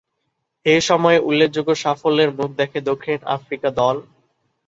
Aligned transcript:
এ 0.65 0.75
সময়ে 0.81 1.19
উল্লেখযোগ্য 1.21 1.71
সাফল্যের 1.75 2.29
মুখ 2.37 2.49
দেখে 2.53 2.79
দক্ষিণ 2.89 3.19
আফ্রিকা 3.35 3.69
দল। 3.79 3.95